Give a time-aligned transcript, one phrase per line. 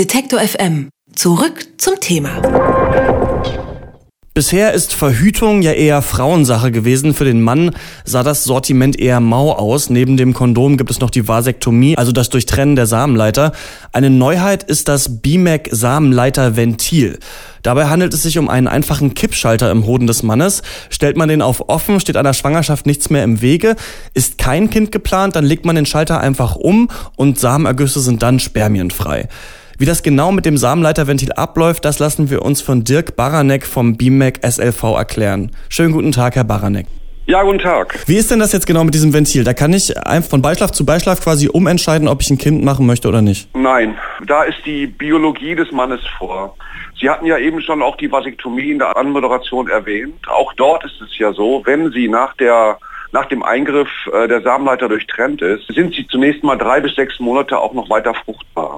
[0.00, 0.88] Detektor FM.
[1.14, 2.40] Zurück zum Thema.
[4.32, 7.12] Bisher ist Verhütung ja eher Frauensache gewesen.
[7.12, 7.72] Für den Mann
[8.06, 9.90] sah das Sortiment eher mau aus.
[9.90, 13.52] Neben dem Kondom gibt es noch die Vasektomie, also das Durchtrennen der Samenleiter.
[13.92, 17.18] Eine Neuheit ist das BMAC Samenleiterventil.
[17.62, 20.62] Dabei handelt es sich um einen einfachen Kippschalter im Hoden des Mannes.
[20.88, 23.76] Stellt man den auf offen, steht einer Schwangerschaft nichts mehr im Wege.
[24.14, 28.40] Ist kein Kind geplant, dann legt man den Schalter einfach um und Samenergüsse sind dann
[28.40, 29.28] spermienfrei.
[29.80, 33.96] Wie das genau mit dem Samenleiterventil abläuft, das lassen wir uns von Dirk Baranek vom
[33.96, 35.52] BMAC SLV erklären.
[35.70, 36.86] Schönen guten Tag, Herr Baranek.
[37.24, 37.98] Ja, guten Tag.
[38.06, 39.42] Wie ist denn das jetzt genau mit diesem Ventil?
[39.42, 39.94] Da kann ich
[40.28, 43.48] von Beischlaf zu Beischlaf quasi umentscheiden, ob ich ein Kind machen möchte oder nicht?
[43.56, 46.54] Nein, da ist die Biologie des Mannes vor.
[47.00, 50.28] Sie hatten ja eben schon auch die Vasektomie in der Anmoderation erwähnt.
[50.28, 52.76] Auch dort ist es ja so, wenn Sie nach der
[53.12, 57.18] nach dem Eingriff äh, der Samenleiter durchtrennt ist, sind sie zunächst mal drei bis sechs
[57.18, 58.69] Monate auch noch weiter fruchtbar.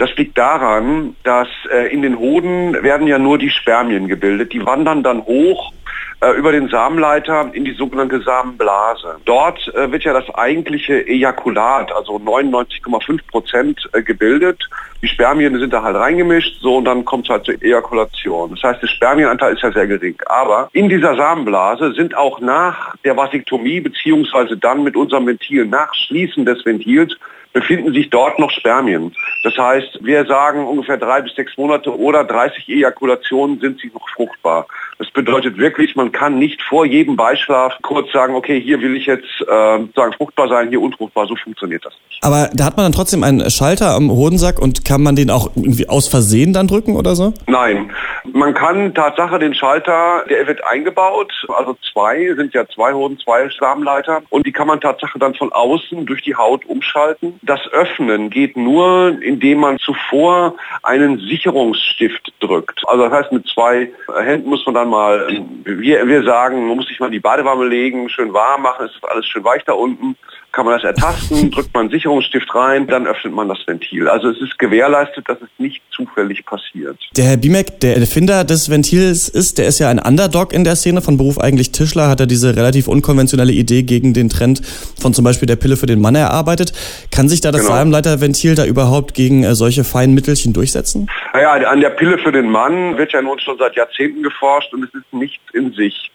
[0.00, 4.54] Das liegt daran, dass äh, in den Hoden werden ja nur die Spermien gebildet.
[4.54, 5.74] Die wandern dann hoch
[6.22, 9.16] äh, über den Samenleiter in die sogenannte Samenblase.
[9.26, 14.70] Dort äh, wird ja das eigentliche Ejakulat, also 99,5 Prozent äh, gebildet.
[15.02, 18.52] Die Spermien sind da halt reingemischt, so und dann kommt es halt zur Ejakulation.
[18.52, 20.16] Das heißt, der Spermienanteil ist ja sehr gering.
[20.24, 25.92] Aber in dieser Samenblase sind auch nach der Vasektomie beziehungsweise dann mit unserem Ventil nach
[25.92, 27.18] Schließen des Ventils
[27.52, 29.14] befinden sich dort noch Spermien.
[29.42, 34.08] Das heißt, wir sagen ungefähr drei bis sechs Monate oder 30 Ejakulationen sind sie noch
[34.10, 34.66] fruchtbar.
[34.98, 39.06] Das bedeutet wirklich, man kann nicht vor jedem Beischlaf kurz sagen, okay, hier will ich
[39.06, 41.26] jetzt äh, sagen fruchtbar sein, hier unfruchtbar.
[41.26, 42.22] So funktioniert das nicht.
[42.22, 45.50] Aber da hat man dann trotzdem einen Schalter am Hodensack und kann man den auch
[45.56, 47.32] irgendwie aus Versehen dann drücken oder so?
[47.46, 47.90] Nein,
[48.34, 53.48] man kann Tatsache den Schalter, der wird eingebaut, also zwei sind ja zwei Hoden, zwei
[53.58, 57.39] Samenleiter und die kann man Tatsache dann von außen durch die Haut umschalten.
[57.42, 62.82] Das Öffnen geht nur, indem man zuvor einen Sicherungsstift drückt.
[62.86, 63.90] Also das heißt, mit zwei
[64.22, 68.10] Händen muss man dann mal, wir, wir sagen, man muss sich mal die Badewanne legen,
[68.10, 70.16] schön warm machen, es ist alles schön weich da unten
[70.52, 74.08] kann man das ertasten, drückt man einen Sicherungsstift rein, dann öffnet man das Ventil.
[74.08, 76.98] Also es ist gewährleistet, dass es nicht zufällig passiert.
[77.16, 80.76] Der Herr Bimek, der Erfinder des Ventils ist, der ist ja ein Underdog in der
[80.76, 84.62] Szene, von Beruf eigentlich Tischler, hat er diese relativ unkonventionelle Idee gegen den Trend
[85.00, 86.72] von zum Beispiel der Pille für den Mann erarbeitet.
[87.10, 87.74] Kann sich da das genau.
[87.74, 91.08] Salmleiterventil da überhaupt gegen äh, solche feinen Mittelchen durchsetzen?
[91.32, 94.84] Naja, an der Pille für den Mann wird ja nun schon seit Jahrzehnten geforscht und
[94.84, 96.10] es ist nichts in Sicht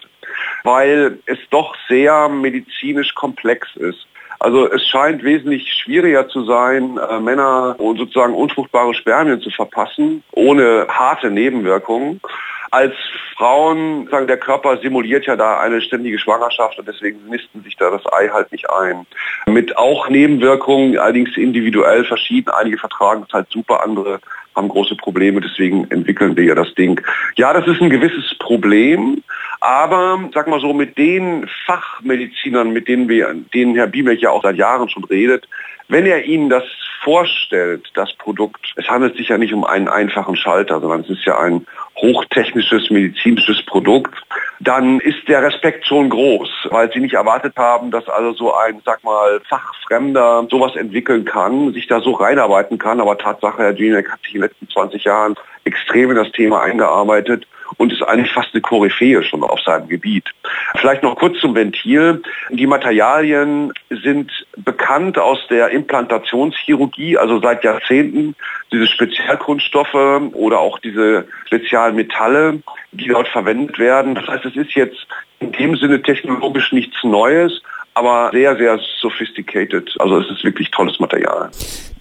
[0.63, 4.07] weil es doch sehr medizinisch komplex ist.
[4.45, 10.85] Also es scheint wesentlich schwieriger zu sein, äh, Männer sozusagen unfruchtbare Spermien zu verpassen, ohne
[10.87, 12.21] harte Nebenwirkungen.
[12.69, 12.93] Als
[13.35, 17.89] Frauen, sagen, der Körper simuliert ja da eine ständige Schwangerschaft und deswegen nisten sich da
[17.89, 19.07] das Ei halt nicht ein.
[19.47, 22.51] Mit auch Nebenwirkungen, allerdings individuell verschieden.
[22.51, 24.19] Einige vertragen es halt super, andere
[24.55, 27.01] haben große Probleme, deswegen entwickeln wir ja das Ding.
[27.35, 29.23] Ja, das ist ein gewisses Problem,
[29.59, 34.43] aber sag mal so, mit den Fachmedizinern, mit denen wir, denen Herr Biemek ja auch
[34.43, 35.47] seit Jahren schon redet,
[35.87, 36.63] wenn er Ihnen das
[37.03, 41.25] vorstellt, das Produkt, es handelt sich ja nicht um einen einfachen Schalter, sondern es ist
[41.25, 41.65] ja ein
[41.97, 44.15] hochtechnisches medizinisches Produkt,
[44.59, 48.81] dann ist der Respekt schon groß, weil sie nicht erwartet haben, dass also so ein,
[48.83, 52.99] sag mal, Fachfremder sowas entwickeln kann, sich da so reinarbeiten kann.
[52.99, 56.61] Aber Tatsache, Herr Dienek hat sich in den letzten 20 Jahren extrem in das Thema
[56.61, 57.45] eingearbeitet
[57.77, 60.25] und ist eigentlich fast eine Koryphäe schon auf seinem Gebiet.
[60.77, 62.21] Vielleicht noch kurz zum Ventil.
[62.49, 68.35] Die Materialien sind bekannt aus der Implantationschirurgie, also seit Jahrzehnten
[68.71, 69.93] diese Spezialkunststoffe
[70.33, 72.61] oder auch diese Spezialmetalle,
[72.91, 74.15] die dort verwendet werden.
[74.15, 75.07] Das heißt, es ist jetzt
[75.39, 77.61] in dem Sinne technologisch nichts Neues,
[77.93, 79.95] aber sehr, sehr sophisticated.
[79.99, 81.49] Also es ist wirklich tolles Material.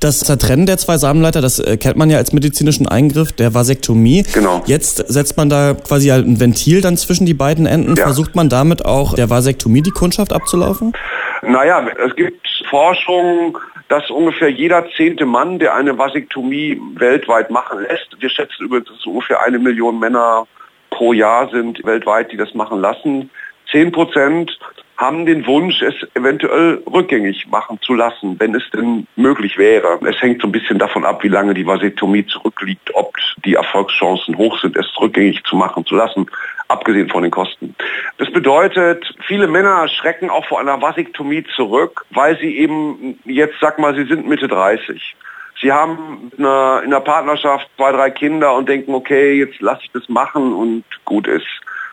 [0.04, 4.22] Das Zertrennen der zwei Samenleiter, das äh, kennt man ja als medizinischen Eingriff der Vasektomie.
[4.34, 4.62] Genau.
[4.66, 7.96] Jetzt setzt man da quasi halt ein Ventil dann zwischen die beiden Enden.
[7.96, 8.04] Ja.
[8.04, 10.92] Versucht man damit auch der Vasektomie die Kundschaft abzulaufen?
[11.40, 13.56] Naja, es gibt Forschung,
[13.88, 18.98] dass ungefähr jeder zehnte Mann, der eine Vasektomie weltweit machen lässt, wir schätzen übrigens, dass
[18.98, 20.46] es ungefähr eine Million Männer
[20.90, 23.30] pro Jahr sind weltweit, die das machen lassen.
[23.72, 24.58] Zehn Prozent
[25.04, 30.00] haben den Wunsch, es eventuell rückgängig machen zu lassen, wenn es denn möglich wäre.
[30.06, 33.14] Es hängt so ein bisschen davon ab, wie lange die Vasektomie zurückliegt, ob
[33.44, 36.26] die Erfolgschancen hoch sind, es rückgängig zu machen zu lassen,
[36.68, 37.74] abgesehen von den Kosten.
[38.16, 43.78] Das bedeutet, viele Männer schrecken auch vor einer Vasektomie zurück, weil sie eben jetzt, sag
[43.78, 45.16] mal, sie sind Mitte 30.
[45.60, 50.08] Sie haben in einer Partnerschaft zwei, drei Kinder und denken, okay, jetzt lasse ich das
[50.08, 51.46] machen und gut ist.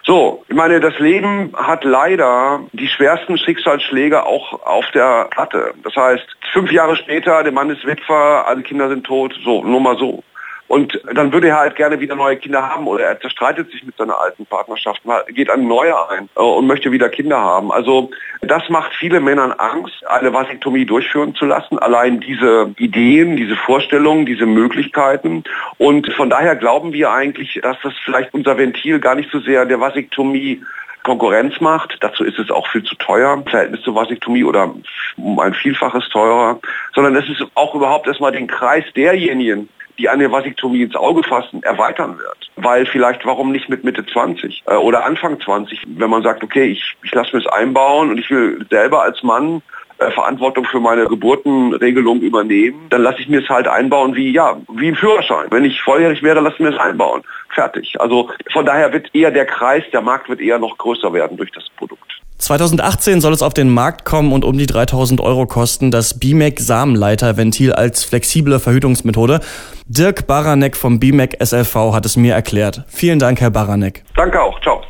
[0.04, 5.74] So, ich meine, das Leben hat leider die schwersten Schicksalsschläge auch auf der Platte.
[5.84, 9.80] Das heißt, fünf Jahre später, der Mann ist Witwer, alle Kinder sind tot, so, nur
[9.80, 10.24] mal so.
[10.72, 13.98] Und dann würde er halt gerne wieder neue Kinder haben oder er zerstreitet sich mit
[13.98, 17.74] seiner alten Partnerschaft, geht an neue ein äh, und möchte wieder Kinder haben.
[17.74, 18.10] Also
[18.42, 21.78] das macht viele Männern Angst, eine Vasektomie durchführen zu lassen.
[21.78, 25.44] Allein diese Ideen, diese Vorstellungen, diese Möglichkeiten.
[25.78, 29.66] Und von daher glauben wir eigentlich, dass das vielleicht unser Ventil gar nicht so sehr
[29.66, 30.64] der Vasektomie
[31.04, 31.98] Konkurrenz macht.
[32.00, 34.74] Dazu ist es auch viel zu teuer im Verhältnis zur Vasektomie oder
[35.18, 36.62] um ein Vielfaches teurer,
[36.96, 39.68] sondern es ist auch überhaupt erstmal den Kreis derjenigen,
[40.02, 42.50] die eine Vasektomie ins Auge fassen, erweitern wird.
[42.56, 46.66] Weil vielleicht, warum nicht mit Mitte 20 äh, oder Anfang 20, wenn man sagt, okay,
[46.66, 49.62] ich, ich lasse mir es einbauen und ich will selber als Mann
[50.00, 54.60] äh, Verantwortung für meine Geburtenregelung übernehmen, dann lasse ich mir es halt einbauen wie, ja,
[54.74, 55.48] wie im Führerschein.
[55.52, 57.22] Wenn ich volljährig wäre, lasse ich mir es einbauen.
[57.50, 58.02] Fertig.
[58.02, 61.52] Also von daher wird eher der Kreis, der Markt wird eher noch größer werden durch
[61.52, 62.22] das Produkt.
[62.42, 66.60] 2018 soll es auf den Markt kommen und um die 3000 Euro kosten, das BMAC
[66.60, 69.40] Samenleiterventil als flexible Verhütungsmethode.
[69.86, 72.84] Dirk Baranek vom BMAC SLV hat es mir erklärt.
[72.88, 74.04] Vielen Dank, Herr Baranek.
[74.16, 74.60] Danke auch.
[74.62, 74.82] Ciao.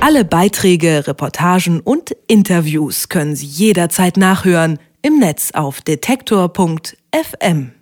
[0.00, 7.72] Alle Beiträge, Reportagen und Interviews können Sie jederzeit nachhören im Netz auf detektor.fm.